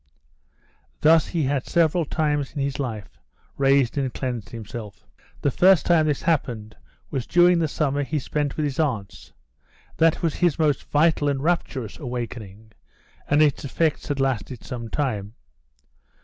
[1.01, 3.19] Thus he had several times in his life
[3.55, 5.05] raised and cleansed himself.
[5.41, 6.75] The first time this happened
[7.11, 9.31] was during the summer he spent with his aunts;
[9.97, 12.71] that was his most vital and rapturous awakening,
[13.27, 15.35] and its effects had lasted some time.